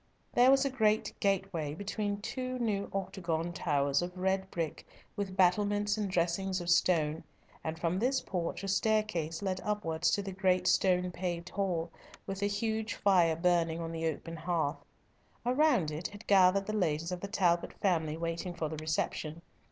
[0.33, 4.83] There was a great gateway between two new octagon towers of red brick,
[5.15, 7.23] with battlements and dressings of stone,
[7.63, 11.91] and from this porch a staircase led upwards to the great stone paved hall,
[12.25, 14.83] with a huge fire burning on the open hearth.
[15.45, 19.43] Around it had gathered the ladies of the Talbot family waiting for the reception.